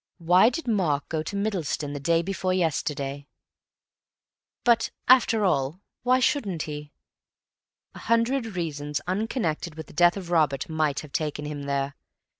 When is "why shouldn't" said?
6.01-6.63